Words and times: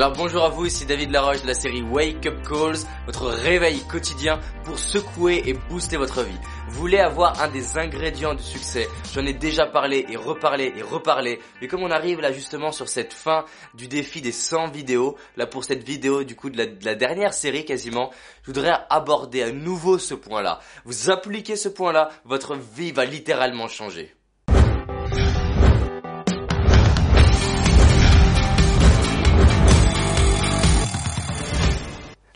Alors 0.00 0.14
bonjour 0.14 0.44
à 0.44 0.48
vous, 0.48 0.64
ici 0.64 0.86
David 0.86 1.10
Laroche 1.10 1.42
de 1.42 1.46
la 1.46 1.52
série 1.52 1.82
Wake 1.82 2.24
Up 2.24 2.42
Calls, 2.48 2.78
votre 3.04 3.26
réveil 3.26 3.80
quotidien 3.86 4.40
pour 4.64 4.78
secouer 4.78 5.42
et 5.44 5.52
booster 5.52 5.98
votre 5.98 6.22
vie. 6.22 6.38
Vous 6.70 6.80
voulez 6.80 7.00
avoir 7.00 7.42
un 7.42 7.48
des 7.48 7.76
ingrédients 7.76 8.32
du 8.32 8.42
succès, 8.42 8.88
j'en 9.12 9.26
ai 9.26 9.34
déjà 9.34 9.66
parlé 9.66 10.06
et 10.08 10.16
reparlé 10.16 10.72
et 10.74 10.80
reparlé, 10.80 11.38
mais 11.60 11.68
comme 11.68 11.82
on 11.82 11.90
arrive 11.90 12.22
là 12.22 12.32
justement 12.32 12.72
sur 12.72 12.88
cette 12.88 13.12
fin 13.12 13.44
du 13.74 13.88
défi 13.88 14.22
des 14.22 14.32
100 14.32 14.70
vidéos, 14.70 15.18
là 15.36 15.46
pour 15.46 15.64
cette 15.64 15.84
vidéo 15.84 16.24
du 16.24 16.34
coup 16.34 16.48
de 16.48 16.56
la, 16.56 16.64
de 16.64 16.82
la 16.82 16.94
dernière 16.94 17.34
série 17.34 17.66
quasiment, 17.66 18.10
je 18.40 18.52
voudrais 18.52 18.72
aborder 18.88 19.42
à 19.42 19.52
nouveau 19.52 19.98
ce 19.98 20.14
point-là. 20.14 20.60
Vous 20.86 21.10
appliquez 21.10 21.56
ce 21.56 21.68
point-là, 21.68 22.08
votre 22.24 22.56
vie 22.56 22.92
va 22.92 23.04
littéralement 23.04 23.68
changer. 23.68 24.14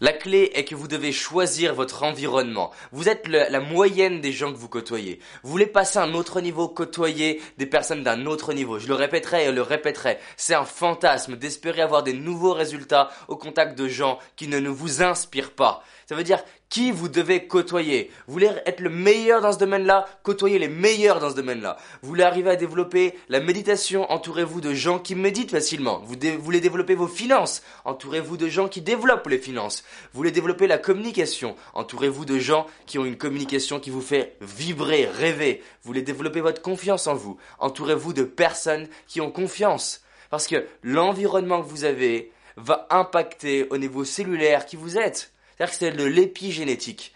La 0.05 0.13
clé 0.13 0.51
est 0.53 0.65
que 0.65 0.75
vous 0.75 0.87
devez 0.87 1.13
choisir 1.13 1.75
votre 1.75 2.03
environnement. 2.03 2.73
Vous 2.93 3.09
êtes 3.09 3.27
la 3.27 3.61
moyenne 3.61 4.21
des 4.21 4.33
gens 4.33 4.53
que 4.53 4.59
vous 4.59 4.69
côtoyez. 4.69 5.19
Vous 5.43 5.51
voulez 5.51 5.65
passer 5.65 5.99
à 5.99 6.03
un 6.03 6.13
autre 6.13 6.43
niveau, 6.43 6.69
côtoyer 6.69 7.41
des 7.57 7.65
personnes 7.65 8.03
d'un 8.03 8.27
autre 8.27 8.53
niveau. 8.53 8.79
Je 8.79 8.87
le 8.87 8.93
répéterai 8.93 9.47
et 9.47 9.51
le 9.51 9.63
répéterai. 9.63 10.19
C'est 10.37 10.53
un 10.53 10.67
fantasme 10.67 11.37
d'espérer 11.37 11.81
avoir 11.81 12.03
des 12.03 12.13
nouveaux 12.13 12.53
résultats 12.53 13.09
au 13.29 13.37
contact 13.39 13.79
de 13.79 13.89
gens 13.89 14.19
qui 14.37 14.47
ne 14.47 14.69
vous 14.69 15.03
inspirent 15.03 15.53
pas. 15.53 15.83
Ça 16.07 16.15
veut 16.15 16.25
dire 16.25 16.43
qui 16.69 16.91
vous 16.91 17.09
devez 17.09 17.47
côtoyer? 17.47 18.11
Vous 18.27 18.33
voulez 18.33 18.51
être 18.67 18.81
le 18.81 18.91
meilleur 18.91 19.41
dans 19.41 19.53
ce 19.53 19.59
domaine-là, 19.59 20.07
côtoyez 20.23 20.59
les 20.59 20.69
meilleurs 20.69 21.21
dans 21.21 21.31
ce 21.31 21.37
domaine-là. 21.37 21.77
Vous 22.03 22.09
voulez 22.09 22.25
arriver 22.25 22.51
à 22.51 22.57
développer 22.57 23.15
la 23.29 23.41
méditation, 23.41 24.11
entourez-vous 24.11 24.61
de 24.61 24.75
gens 24.75 24.99
qui 24.99 25.15
méditent 25.15 25.53
facilement. 25.53 26.03
Vous 26.05 26.17
voulez 26.41 26.61
développer 26.61 26.95
vos 26.95 27.07
finances, 27.07 27.63
entourez-vous 27.85 28.37
de 28.37 28.49
gens 28.49 28.69
qui 28.69 28.81
développent 28.81 29.29
les 29.29 29.39
finances. 29.39 29.85
Vous 30.13 30.19
voulez 30.19 30.31
développer 30.31 30.67
la 30.67 30.79
communication, 30.79 31.57
entourez-vous 31.75 32.25
de 32.25 32.39
gens 32.39 32.67
qui 32.87 32.99
ont 32.99 33.05
une 33.05 33.19
communication 33.19 33.81
qui 33.81 33.91
vous 33.91 34.01
fait 34.01 34.37
vibrer, 34.41 35.07
rêver? 35.07 35.63
Vous 35.83 35.89
voulez 35.89 36.03
développer 36.03 36.41
votre 36.41 36.63
confiance 36.63 37.07
en 37.07 37.15
vous, 37.15 37.39
entourez-vous 37.59 38.13
de 38.13 38.25
personnes 38.25 38.89
qui 39.07 39.21
ont 39.21 39.31
confiance? 39.31 40.03
Parce 40.31 40.47
que 40.47 40.67
l'environnement 40.83 41.63
que 41.63 41.69
vous 41.69 41.85
avez 41.85 42.33
va 42.57 42.87
impacter 42.91 43.69
au 43.71 43.79
niveau 43.79 44.05
cellulaire 44.05 44.67
qui 44.67 44.77
vous 44.77 44.97
êtes. 44.97 45.34
C'est-à-dire 45.57 45.73
que 45.73 45.79
c'est 45.79 45.91
de 45.93 46.05
l'épigénétique. 46.05 47.15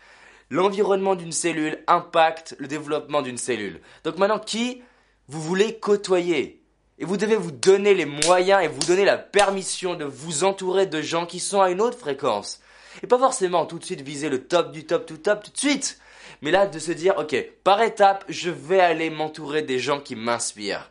L'environnement 0.50 1.14
d'une 1.14 1.32
cellule 1.32 1.82
impacte 1.86 2.56
le 2.58 2.68
développement 2.68 3.22
d'une 3.22 3.36
cellule. 3.38 3.80
Donc 4.04 4.18
maintenant, 4.18 4.38
qui 4.38 4.82
vous 5.28 5.42
voulez 5.42 5.78
côtoyer? 5.78 6.62
Et 6.98 7.04
vous 7.04 7.16
devez 7.16 7.36
vous 7.36 7.52
donner 7.52 7.94
les 7.94 8.06
moyens 8.06 8.64
et 8.64 8.68
vous 8.68 8.86
donner 8.86 9.04
la 9.04 9.18
permission 9.18 9.94
de 9.94 10.04
vous 10.04 10.42
entourer 10.44 10.86
de 10.86 11.00
gens 11.00 11.26
qui 11.26 11.38
sont 11.38 11.60
à 11.60 11.70
une 11.70 11.80
autre 11.80 11.98
fréquence. 11.98 12.60
Et 13.02 13.06
pas 13.06 13.18
forcément 13.18 13.66
tout 13.66 13.78
de 13.78 13.84
suite 13.84 14.00
viser 14.00 14.28
le 14.28 14.44
top 14.44 14.72
du 14.72 14.84
top 14.84 15.06
du 15.06 15.18
top 15.18 15.44
tout 15.44 15.52
de 15.52 15.58
suite. 15.58 16.00
Mais 16.42 16.50
là, 16.50 16.66
de 16.66 16.78
se 16.78 16.92
dire, 16.92 17.16
ok, 17.18 17.36
par 17.62 17.82
étape, 17.82 18.24
je 18.28 18.50
vais 18.50 18.80
aller 18.80 19.10
m'entourer 19.10 19.62
des 19.62 19.78
gens 19.78 20.00
qui 20.00 20.16
m'inspirent. 20.16 20.90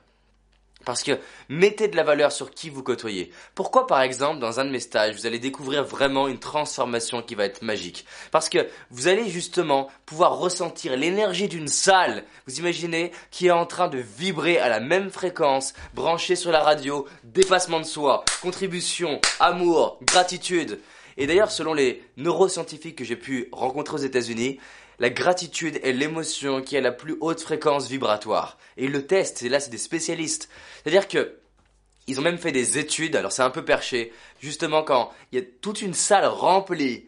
Parce 0.87 1.03
que 1.03 1.19
mettez 1.49 1.89
de 1.89 1.97
la 1.97 2.03
valeur 2.03 2.31
sur 2.31 2.49
qui 2.49 2.69
vous 2.69 2.81
côtoyez. 2.81 3.29
Pourquoi 3.55 3.87
par 3.87 4.01
exemple 4.01 4.39
dans 4.39 4.61
un 4.61 4.63
de 4.63 4.69
mes 4.69 4.79
stages 4.79 5.15
vous 5.15 5.25
allez 5.25 5.37
découvrir 5.37 5.83
vraiment 5.83 6.29
une 6.29 6.39
transformation 6.39 7.21
qui 7.21 7.35
va 7.35 7.43
être 7.43 7.61
magique 7.61 8.05
Parce 8.31 8.47
que 8.47 8.65
vous 8.89 9.09
allez 9.09 9.27
justement 9.27 9.89
pouvoir 10.05 10.37
ressentir 10.37 10.95
l'énergie 10.95 11.49
d'une 11.49 11.67
salle, 11.67 12.23
vous 12.47 12.59
imaginez, 12.59 13.11
qui 13.31 13.47
est 13.47 13.51
en 13.51 13.65
train 13.65 13.89
de 13.89 13.97
vibrer 13.97 14.59
à 14.59 14.69
la 14.69 14.79
même 14.79 15.09
fréquence, 15.09 15.73
branchée 15.93 16.37
sur 16.37 16.53
la 16.53 16.63
radio, 16.63 17.05
dépassement 17.25 17.81
de 17.81 17.85
soi, 17.85 18.23
contribution, 18.41 19.19
amour, 19.41 19.99
gratitude. 20.03 20.79
Et 21.17 21.27
d'ailleurs 21.27 21.51
selon 21.51 21.73
les 21.73 22.01
neuroscientifiques 22.15 22.95
que 22.95 23.03
j'ai 23.03 23.17
pu 23.17 23.49
rencontrer 23.51 23.95
aux 23.95 24.05
États-Unis, 24.05 24.57
la 24.99 25.09
gratitude 25.09 25.79
est 25.83 25.93
l'émotion 25.93 26.61
qui 26.61 26.77
a 26.77 26.81
la 26.81 26.91
plus 26.91 27.17
haute 27.19 27.41
fréquence 27.41 27.87
vibratoire. 27.87 28.57
Et 28.77 28.85
ils 28.85 28.91
le 28.91 29.05
testent, 29.05 29.43
et 29.43 29.49
là 29.49 29.59
c'est 29.59 29.69
des 29.69 29.77
spécialistes. 29.77 30.49
C'est-à-dire 30.83 31.07
que 31.07 31.37
ils 32.07 32.19
ont 32.19 32.23
même 32.23 32.37
fait 32.37 32.53
des 32.53 32.77
études, 32.77 33.15
alors 33.15 33.31
c'est 33.31 33.41
un 33.41 33.49
peu 33.49 33.65
perché, 33.65 34.13
justement 34.39 34.83
quand 34.83 35.11
il 35.31 35.39
y 35.39 35.41
a 35.41 35.45
toute 35.61 35.81
une 35.81 35.93
salle 35.93 36.25
remplie 36.25 37.07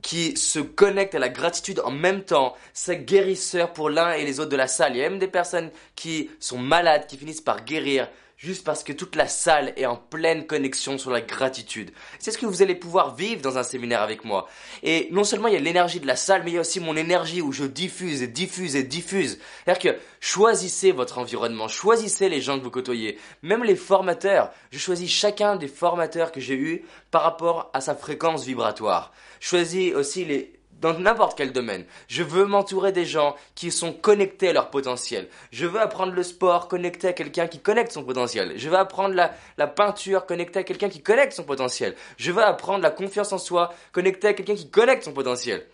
qui 0.00 0.36
se 0.36 0.58
connecte 0.58 1.14
à 1.14 1.18
la 1.20 1.28
gratitude 1.28 1.80
en 1.84 1.92
même 1.92 2.24
temps, 2.24 2.56
c'est 2.72 3.04
guérisseur 3.04 3.72
pour 3.72 3.88
l'un 3.88 4.12
et 4.12 4.24
les 4.24 4.40
autres 4.40 4.50
de 4.50 4.56
la 4.56 4.66
salle. 4.66 4.96
Il 4.96 4.98
y 4.98 5.04
a 5.04 5.08
même 5.08 5.20
des 5.20 5.28
personnes 5.28 5.70
qui 5.94 6.28
sont 6.40 6.58
malades, 6.58 7.06
qui 7.06 7.16
finissent 7.16 7.40
par 7.40 7.64
guérir 7.64 8.08
juste 8.42 8.64
parce 8.64 8.82
que 8.82 8.92
toute 8.92 9.14
la 9.14 9.28
salle 9.28 9.72
est 9.76 9.86
en 9.86 9.96
pleine 9.96 10.46
connexion 10.46 10.98
sur 10.98 11.10
la 11.10 11.20
gratitude. 11.20 11.92
C'est 12.18 12.32
ce 12.32 12.38
que 12.38 12.46
vous 12.46 12.60
allez 12.60 12.74
pouvoir 12.74 13.14
vivre 13.14 13.40
dans 13.40 13.56
un 13.56 13.62
séminaire 13.62 14.02
avec 14.02 14.24
moi. 14.24 14.48
Et 14.82 15.08
non 15.12 15.22
seulement 15.22 15.46
il 15.46 15.54
y 15.54 15.56
a 15.56 15.60
l'énergie 15.60 16.00
de 16.00 16.06
la 16.08 16.16
salle, 16.16 16.42
mais 16.44 16.50
il 16.50 16.54
y 16.54 16.58
a 16.58 16.62
aussi 16.62 16.80
mon 16.80 16.96
énergie 16.96 17.40
où 17.40 17.52
je 17.52 17.64
diffuse 17.64 18.20
et 18.22 18.26
diffuse 18.26 18.74
et 18.74 18.82
diffuse. 18.82 19.38
C'est-à-dire 19.64 19.94
que 19.94 19.98
choisissez 20.20 20.90
votre 20.90 21.18
environnement, 21.18 21.68
choisissez 21.68 22.28
les 22.28 22.40
gens 22.40 22.58
que 22.58 22.64
vous 22.64 22.70
côtoyez. 22.70 23.16
Même 23.42 23.62
les 23.62 23.76
formateurs, 23.76 24.50
je 24.72 24.78
choisis 24.78 25.08
chacun 25.08 25.54
des 25.54 25.68
formateurs 25.68 26.32
que 26.32 26.40
j'ai 26.40 26.56
eus 26.56 26.82
par 27.12 27.22
rapport 27.22 27.70
à 27.74 27.80
sa 27.80 27.94
fréquence 27.94 28.44
vibratoire. 28.44 29.12
Choisis 29.38 29.94
aussi 29.94 30.24
les 30.24 30.61
dans 30.82 30.98
n'importe 30.98 31.38
quel 31.38 31.52
domaine. 31.52 31.86
Je 32.08 32.22
veux 32.22 32.44
m'entourer 32.44 32.92
des 32.92 33.06
gens 33.06 33.36
qui 33.54 33.70
sont 33.70 33.92
connectés 33.92 34.50
à 34.50 34.52
leur 34.52 34.68
potentiel. 34.68 35.28
Je 35.52 35.64
veux 35.64 35.80
apprendre 35.80 36.12
le 36.12 36.24
sport 36.24 36.68
connecté 36.68 37.08
à 37.08 37.12
quelqu'un 37.12 37.46
qui 37.46 37.60
connecte 37.60 37.92
son 37.92 38.04
potentiel. 38.04 38.52
Je 38.56 38.68
veux 38.68 38.76
apprendre 38.76 39.14
la, 39.14 39.66
peinture 39.68 40.26
connecté 40.26 40.58
à 40.58 40.62
quelqu'un 40.64 40.88
qui 40.88 41.00
connecte 41.00 41.32
son 41.34 41.44
potentiel. 41.44 41.94
Je 42.18 42.32
veux 42.32 42.42
apprendre 42.42 42.82
la 42.82 42.90
confiance 42.90 43.32
en 43.32 43.38
soi 43.38 43.72
connecté 43.92 44.26
à 44.28 44.34
quelqu'un 44.34 44.56
qui 44.56 44.68
connecte 44.68 45.04
son 45.04 45.12
potentiel. 45.12 45.64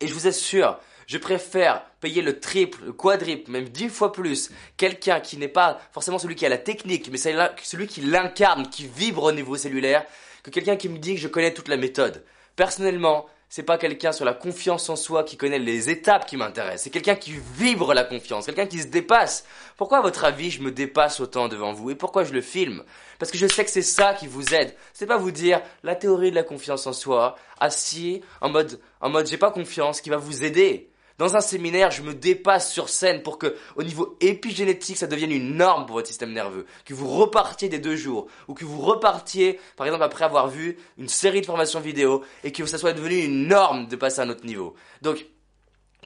Et 0.00 0.06
je 0.06 0.12
vous 0.12 0.26
assure, 0.28 0.78
je 1.06 1.16
préfère 1.16 1.84
payer 2.00 2.20
le 2.20 2.38
triple, 2.38 2.84
le 2.84 2.92
quadruple, 2.92 3.50
même 3.50 3.70
dix 3.70 3.88
fois 3.88 4.12
plus, 4.12 4.50
quelqu'un 4.76 5.20
qui 5.20 5.38
n'est 5.38 5.48
pas 5.48 5.80
forcément 5.90 6.18
celui 6.18 6.36
qui 6.36 6.44
a 6.44 6.50
la 6.50 6.58
technique, 6.58 7.10
mais 7.10 7.18
celui 7.18 7.86
qui 7.86 8.02
l'incarne, 8.02 8.68
qui 8.68 8.86
vibre 8.86 9.24
au 9.24 9.32
niveau 9.32 9.56
cellulaire, 9.56 10.04
que 10.42 10.50
quelqu'un 10.50 10.76
qui 10.76 10.90
me 10.90 10.98
dit 10.98 11.14
que 11.14 11.20
je 11.20 11.28
connais 11.28 11.54
toute 11.54 11.68
la 11.68 11.78
méthode. 11.78 12.24
Personnellement, 12.54 13.26
c'est 13.48 13.62
pas 13.62 13.78
quelqu'un 13.78 14.12
sur 14.12 14.24
la 14.24 14.34
confiance 14.34 14.88
en 14.90 14.96
soi 14.96 15.24
qui 15.24 15.36
connaît 15.36 15.58
les 15.58 15.88
étapes 15.88 16.26
qui 16.26 16.36
m'intéressent. 16.36 16.82
C'est 16.82 16.90
quelqu'un 16.90 17.14
qui 17.14 17.34
vibre 17.56 17.94
la 17.94 18.04
confiance, 18.04 18.46
quelqu'un 18.46 18.66
qui 18.66 18.80
se 18.80 18.88
dépasse. 18.88 19.44
Pourquoi, 19.76 19.98
à 19.98 20.02
votre 20.02 20.24
avis, 20.24 20.50
je 20.50 20.62
me 20.62 20.70
dépasse 20.70 21.20
autant 21.20 21.48
devant 21.48 21.72
vous? 21.72 21.90
Et 21.90 21.94
pourquoi 21.94 22.24
je 22.24 22.32
le 22.32 22.42
filme? 22.42 22.84
Parce 23.18 23.30
que 23.30 23.38
je 23.38 23.46
sais 23.46 23.64
que 23.64 23.70
c'est 23.70 23.82
ça 23.82 24.12
qui 24.12 24.26
vous 24.26 24.54
aide. 24.54 24.74
C'est 24.92 25.06
pas 25.06 25.16
vous 25.16 25.30
dire 25.30 25.62
la 25.82 25.94
théorie 25.94 26.30
de 26.30 26.36
la 26.36 26.42
confiance 26.42 26.86
en 26.86 26.92
soi, 26.92 27.36
assis 27.58 28.22
en 28.40 28.50
mode, 28.50 28.80
en 29.00 29.08
mode 29.08 29.26
j'ai 29.26 29.38
pas 29.38 29.50
confiance, 29.50 30.00
qui 30.00 30.10
va 30.10 30.18
vous 30.18 30.44
aider. 30.44 30.90
Dans 31.18 31.34
un 31.34 31.40
séminaire, 31.40 31.90
je 31.90 32.02
me 32.02 32.14
dépasse 32.14 32.72
sur 32.72 32.88
scène 32.88 33.22
pour 33.22 33.38
que, 33.38 33.56
au 33.74 33.82
niveau 33.82 34.16
épigénétique, 34.20 34.96
ça 34.96 35.08
devienne 35.08 35.32
une 35.32 35.56
norme 35.56 35.84
pour 35.84 35.96
votre 35.96 36.06
système 36.06 36.32
nerveux. 36.32 36.64
Que 36.84 36.94
vous 36.94 37.08
repartiez 37.08 37.68
des 37.68 37.80
deux 37.80 37.96
jours. 37.96 38.28
Ou 38.46 38.54
que 38.54 38.64
vous 38.64 38.80
repartiez, 38.80 39.58
par 39.76 39.86
exemple, 39.86 40.04
après 40.04 40.24
avoir 40.24 40.48
vu 40.48 40.78
une 40.96 41.08
série 41.08 41.40
de 41.40 41.46
formations 41.46 41.80
vidéo 41.80 42.22
et 42.44 42.52
que 42.52 42.64
ça 42.66 42.78
soit 42.78 42.92
devenu 42.92 43.16
une 43.16 43.48
norme 43.48 43.88
de 43.88 43.96
passer 43.96 44.20
à 44.20 44.24
un 44.24 44.30
autre 44.30 44.46
niveau. 44.46 44.76
Donc, 45.02 45.26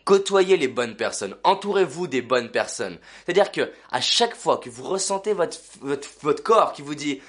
côtoyez 0.05 0.57
les 0.57 0.69
bonnes 0.69 0.97
personnes, 0.97 1.37
entourez-vous 1.45 2.07
des 2.07 2.23
bonnes 2.23 2.51
personnes. 2.51 2.99
C'est-à-dire 3.25 3.53
que 3.53 3.71
à 3.91 4.01
chaque 4.01 4.35
fois 4.35 4.59
que 4.59 4.71
vous 4.71 4.85
ressentez 4.85 5.33
votre, 5.33 5.59
votre, 5.81 6.09
votre 6.23 6.43
corps 6.43 6.73
qui 6.73 6.83
vous 6.83 6.95
dit 6.95 7.21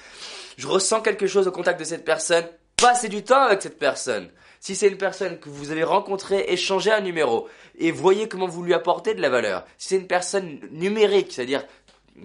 je 0.57 0.67
ressens 0.67 1.01
quelque 1.01 1.27
chose 1.27 1.47
au 1.47 1.51
contact 1.51 1.79
de 1.79 1.85
cette 1.85 2.05
personne, 2.05 2.45
passez 2.77 3.09
du 3.09 3.23
temps 3.23 3.43
avec 3.43 3.61
cette 3.61 3.79
personne. 3.79 4.29
Si 4.63 4.77
c'est 4.77 4.87
une 4.87 4.97
personne 4.97 5.39
que 5.39 5.49
vous 5.49 5.71
avez 5.71 5.83
rencontrée, 5.83 6.45
échangez 6.47 6.89
un 6.89 7.01
numéro 7.01 7.49
et 7.77 7.91
voyez 7.91 8.29
comment 8.29 8.47
vous 8.47 8.63
lui 8.63 8.73
apportez 8.73 9.13
de 9.13 9.21
la 9.21 9.27
valeur. 9.27 9.65
Si 9.77 9.89
c'est 9.89 9.97
une 9.97 10.07
personne 10.07 10.61
numérique, 10.71 11.33
c'est-à-dire 11.33 11.65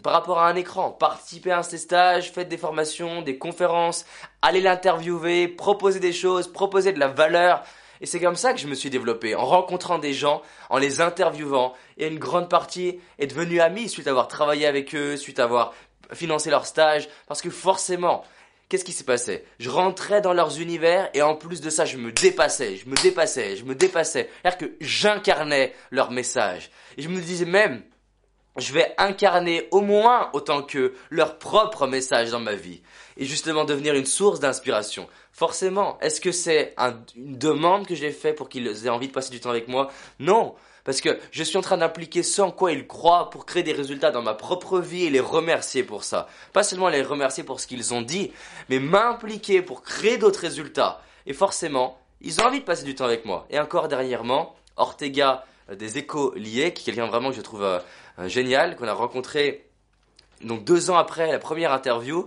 par 0.04 0.12
rapport 0.12 0.38
à 0.38 0.48
un 0.48 0.54
écran, 0.54 0.92
participez 0.92 1.50
à 1.50 1.58
un 1.58 1.62
stages, 1.64 2.30
faites 2.30 2.48
des 2.48 2.56
formations, 2.56 3.22
des 3.22 3.38
conférences, 3.38 4.06
allez 4.40 4.60
l'interviewer, 4.60 5.48
proposez 5.48 5.98
des 5.98 6.12
choses, 6.12 6.46
proposez 6.46 6.92
de 6.92 7.00
la 7.00 7.08
valeur. 7.08 7.64
Et 8.00 8.06
c'est 8.06 8.20
comme 8.20 8.36
ça 8.36 8.52
que 8.52 8.60
je 8.60 8.68
me 8.68 8.76
suis 8.76 8.88
développé, 8.88 9.34
en 9.34 9.44
rencontrant 9.44 9.98
des 9.98 10.12
gens, 10.12 10.40
en 10.70 10.78
les 10.78 11.00
interviewant, 11.00 11.74
et 11.96 12.06
une 12.06 12.20
grande 12.20 12.48
partie 12.48 13.00
est 13.18 13.26
devenue 13.26 13.60
amie 13.60 13.88
suite 13.88 14.06
à 14.06 14.10
avoir 14.10 14.28
travaillé 14.28 14.64
avec 14.64 14.94
eux, 14.94 15.16
suite 15.16 15.40
à 15.40 15.42
avoir 15.42 15.72
financé 16.12 16.50
leur 16.50 16.66
stage, 16.66 17.08
parce 17.26 17.42
que 17.42 17.50
forcément, 17.50 18.22
qu'est-ce 18.68 18.84
qui 18.84 18.92
s'est 18.92 19.04
passé? 19.04 19.44
Je 19.58 19.70
rentrais 19.70 20.20
dans 20.20 20.32
leurs 20.32 20.60
univers, 20.60 21.10
et 21.14 21.22
en 21.22 21.34
plus 21.34 21.60
de 21.60 21.70
ça, 21.70 21.84
je 21.84 21.96
me 21.96 22.12
dépassais, 22.12 22.76
je 22.76 22.88
me 22.88 22.94
dépassais, 22.96 23.56
je 23.56 23.64
me 23.64 23.74
dépassais. 23.74 24.28
C'est-à-dire 24.42 24.58
que 24.58 24.76
j'incarnais 24.80 25.74
leur 25.90 26.10
message. 26.10 26.70
Et 26.96 27.02
je 27.02 27.08
me 27.08 27.20
disais 27.20 27.44
même, 27.44 27.82
je 28.56 28.72
vais 28.72 28.92
incarner 28.98 29.68
au 29.70 29.80
moins 29.80 30.30
autant 30.32 30.62
que 30.62 30.94
leur 31.10 31.38
propre 31.38 31.86
message 31.86 32.30
dans 32.30 32.40
ma 32.40 32.54
vie 32.54 32.82
et 33.16 33.24
justement 33.24 33.64
devenir 33.64 33.94
une 33.94 34.06
source 34.06 34.40
d'inspiration. 34.40 35.08
Forcément, 35.32 35.98
est-ce 36.00 36.20
que 36.20 36.32
c'est 36.32 36.74
une 37.16 37.38
demande 37.38 37.86
que 37.86 37.94
j'ai 37.94 38.10
fait 38.10 38.32
pour 38.32 38.48
qu'ils 38.48 38.66
aient 38.86 38.88
envie 38.88 39.08
de 39.08 39.12
passer 39.12 39.30
du 39.30 39.40
temps 39.40 39.50
avec 39.50 39.68
moi? 39.68 39.90
Non, 40.18 40.56
parce 40.88 41.02
que 41.02 41.18
je 41.32 41.42
suis 41.42 41.58
en 41.58 41.60
train 41.60 41.76
d'impliquer 41.76 42.22
ce 42.22 42.40
en 42.40 42.50
quoi 42.50 42.72
ils 42.72 42.86
croient 42.86 43.28
pour 43.28 43.44
créer 43.44 43.62
des 43.62 43.74
résultats 43.74 44.10
dans 44.10 44.22
ma 44.22 44.32
propre 44.32 44.80
vie 44.80 45.04
et 45.04 45.10
les 45.10 45.20
remercier 45.20 45.82
pour 45.82 46.02
ça. 46.02 46.28
Pas 46.54 46.62
seulement 46.62 46.88
les 46.88 47.02
remercier 47.02 47.44
pour 47.44 47.60
ce 47.60 47.66
qu'ils 47.66 47.92
ont 47.92 48.00
dit, 48.00 48.32
mais 48.70 48.78
m'impliquer 48.78 49.60
pour 49.60 49.82
créer 49.82 50.16
d'autres 50.16 50.40
résultats. 50.40 51.02
Et 51.26 51.34
forcément, 51.34 51.98
ils 52.22 52.40
ont 52.40 52.44
envie 52.44 52.60
de 52.60 52.64
passer 52.64 52.84
du 52.84 52.94
temps 52.94 53.04
avec 53.04 53.26
moi. 53.26 53.46
Et 53.50 53.60
encore 53.60 53.88
dernièrement, 53.88 54.56
Ortega 54.78 55.44
euh, 55.68 55.74
des 55.74 55.98
échos 55.98 56.32
liés, 56.36 56.72
qui 56.72 56.80
est 56.88 56.94
quelqu'un 56.94 57.06
vraiment 57.06 57.28
que 57.28 57.36
je 57.36 57.42
trouve 57.42 57.64
euh, 57.64 57.80
euh, 58.18 58.26
génial, 58.26 58.74
qu'on 58.74 58.88
a 58.88 58.94
rencontré 58.94 59.68
donc 60.40 60.64
deux 60.64 60.88
ans 60.88 60.96
après 60.96 61.30
la 61.30 61.38
première 61.38 61.74
interview, 61.74 62.24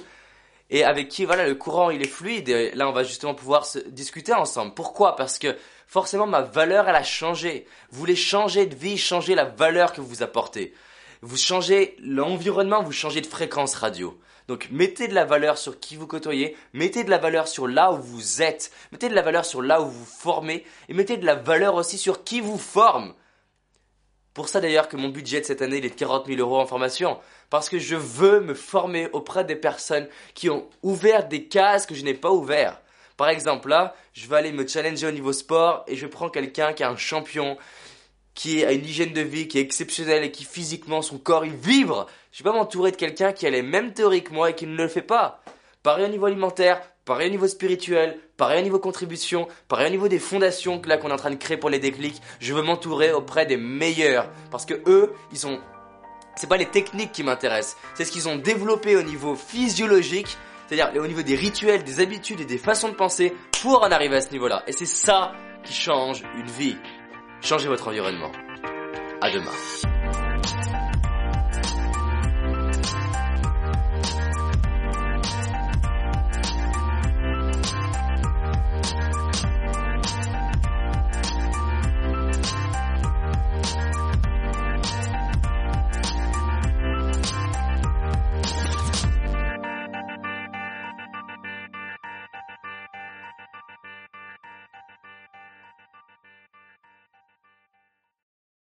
et 0.70 0.84
avec 0.84 1.10
qui 1.10 1.26
voilà 1.26 1.48
le 1.48 1.56
courant 1.56 1.90
il 1.90 2.04
est 2.04 2.08
fluide. 2.08 2.50
Et 2.50 2.76
là 2.76 2.88
on 2.88 2.92
va 2.92 3.02
justement 3.02 3.34
pouvoir 3.34 3.66
se 3.66 3.80
discuter 3.80 4.34
ensemble. 4.34 4.76
Pourquoi? 4.76 5.16
Parce 5.16 5.40
que 5.40 5.58
forcément 5.92 6.26
ma 6.26 6.42
valeur 6.42 6.88
elle 6.88 6.96
a 6.96 7.04
changé. 7.04 7.68
Vous 7.92 8.00
voulez 8.00 8.16
changer 8.16 8.66
de 8.66 8.76
vie, 8.76 8.98
changer 8.98 9.36
la 9.36 9.44
valeur 9.44 9.92
que 9.92 10.00
vous 10.00 10.24
apportez. 10.24 10.74
Vous 11.22 11.36
changez 11.36 11.98
l'environnement, 12.00 12.82
vous 12.82 12.94
changez 12.94 13.20
de 13.20 13.28
fréquence 13.28 13.76
radio. 13.76 14.18
Donc 14.48 14.70
mettez 14.72 15.10
de 15.10 15.14
la 15.14 15.26
valeur 15.26 15.58
sur 15.58 15.82
qui 15.82 15.98
vous 15.98 16.08
côtoyez, 16.08 16.56
mettez 16.72 17.04
de 17.04 17.10
la 17.10 17.18
valeur 17.18 17.50
sur 17.50 17.68
là 17.68 17.92
où 17.92 17.98
vous 17.98 18.42
êtes, 18.42 18.72
mettez 18.94 19.10
de 19.10 19.14
la 19.14 19.22
valeur 19.22 19.44
sur 19.44 19.62
là 19.62 19.82
où 19.82 19.90
vous 19.90 20.06
formez, 20.06 20.66
et 20.88 20.94
mettez 20.94 21.18
de 21.18 21.26
la 21.26 21.36
valeur 21.36 21.76
aussi 21.76 21.98
sur 21.98 22.24
qui 22.24 22.40
vous 22.40 22.58
forme. 22.58 23.14
Pour 24.34 24.48
ça 24.48 24.62
d'ailleurs 24.62 24.88
que 24.88 24.96
mon 24.96 25.10
budget 25.10 25.42
de 25.42 25.46
cette 25.46 25.62
année 25.62 25.80
il 25.80 25.86
est 25.86 25.90
de 25.90 25.96
40 25.96 26.26
000 26.26 26.40
euros 26.40 26.62
en 26.62 26.66
formation. 26.66 27.20
Parce 27.50 27.68
que 27.68 27.80
je 27.80 27.98
veux 27.98 28.40
me 28.40 28.54
former 28.54 29.10
auprès 29.12 29.44
des 29.44 29.58
personnes 29.58 30.08
qui 30.36 30.50
ont 30.50 30.70
ouvert 30.84 31.28
des 31.28 31.50
cases 31.50 31.86
que 31.86 31.96
je 31.96 32.06
n'ai 32.06 32.14
pas 32.14 32.32
ouvertes. 32.32 32.82
Par 33.18 33.30
exemple 33.30 33.70
là, 33.70 33.96
je 34.14 34.28
vais 34.28 34.38
aller 34.38 34.52
me 34.52 34.68
challenger 34.68 35.08
au 35.08 35.12
niveau 35.12 35.34
sport 35.34 35.84
et 35.88 35.96
je 35.96 36.08
prends 36.08 36.30
quelqu'un 36.30 36.74
qui 36.74 36.84
est 36.84 36.88
un 36.88 36.98
champion, 36.98 37.58
qui 38.34 38.64
a 38.64 38.72
une 38.72 38.86
hygiène 38.86 39.14
de 39.14 39.22
vie 39.22 39.48
qui 39.48 39.58
est 39.58 39.62
exceptionnelle 39.62 40.24
et 40.24 40.32
qui 40.32 40.46
physiquement 40.46 41.02
son 41.02 41.18
corps 41.18 41.46
il 41.46 41.54
vibre. 41.54 42.08
Je 42.32 42.44
vais 42.44 42.50
pas 42.50 42.56
m'entourer 42.56 42.92
de 42.92 42.96
quelqu'un 42.96 43.34
qui 43.34 43.46
a 43.46 43.50
les 43.50 43.62
mêmes 43.62 43.94
théories 43.94 44.24
que 44.24 44.34
moi 44.34 44.52
et 44.52 44.56
qui 44.56 44.68
ne 44.68 44.76
le 44.76 44.88
fait 44.88 45.02
pas. 45.02 45.42
Pareil 45.84 46.06
au 46.06 46.10
niveau 46.10 46.28
alimentaire, 46.28 46.82
pareil 47.06 47.28
au 47.28 47.32
niveau 47.32 47.48
spirituel, 47.48 48.20
pareil 48.38 48.60
au 48.62 48.64
niveau 48.64 48.80
contribution, 48.80 49.48
pareil 49.68 49.88
au 49.88 49.92
niveau 49.92 50.08
des 50.08 50.20
fondations 50.20 50.80
que 50.80 50.88
là 50.88 50.98
qu'on 50.98 51.10
est 51.10 51.14
en 51.14 51.18
train 51.18 51.32
de 51.32 51.36
créer 51.36 51.58
pour 51.58 51.70
les 51.70 51.80
déclics. 51.80 52.22
Je 52.40 52.54
veux 52.54 52.62
m'entourer 52.62 53.12
auprès 53.12 53.46
des 53.46 53.58
meilleurs 53.58 54.30
parce 54.52 54.66
que 54.66 54.76
eux, 54.86 55.14
ils 55.32 55.48
ont 55.48 55.60
c'est 56.36 56.48
pas 56.48 56.58
les 56.58 56.66
techniques 56.66 57.12
qui 57.12 57.24
m'intéressent, 57.24 57.78
c'est 57.94 58.06
ce 58.06 58.12
qu'ils 58.12 58.30
ont 58.30 58.38
développé 58.38 58.96
au 58.96 59.04
niveau 59.04 59.36
physiologique, 59.36 60.38
c'est-à-dire 60.72 61.02
au 61.02 61.08
niveau 61.08 61.22
des 61.22 61.36
rituels, 61.36 61.84
des 61.84 62.00
habitudes 62.00 62.40
et 62.40 62.46
des 62.46 62.58
façons 62.58 62.88
de 62.88 62.94
penser 62.94 63.34
pour 63.62 63.84
en 63.84 63.92
arriver 63.92 64.16
à 64.16 64.22
ce 64.22 64.32
niveau-là. 64.32 64.64
Et 64.68 64.72
c'est 64.72 64.86
ça 64.86 65.34
qui 65.66 65.74
change 65.74 66.24
une 66.38 66.50
vie. 66.50 66.78
Changez 67.42 67.68
votre 67.68 67.90
environnement. 67.90 68.32
À 69.22 69.30
demain. 69.30 69.91